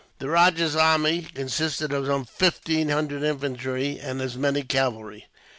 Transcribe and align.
The 0.17 0.29
rajah's 0.29 0.75
army 0.75 1.27
consisted 1.35 1.93
of 1.93 2.07
some 2.07 2.25
fifteen 2.25 2.89
hundred 2.89 3.21
infantry, 3.21 3.99
and 3.99 4.19
as 4.19 4.35
many 4.35 4.63
cavalry. 4.63 5.27